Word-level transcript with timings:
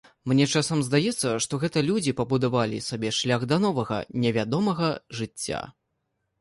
Мне 0.31 0.45
часам 0.53 0.79
здаецца, 0.87 1.33
што 1.47 1.59
гэта 1.65 1.83
людзі 1.89 2.15
пабудавалі 2.23 2.81
сабе 2.89 3.13
шлях 3.21 3.47
да 3.53 3.61
новага, 3.69 4.03
невядомага 4.27 4.93
жыцця. 5.21 5.65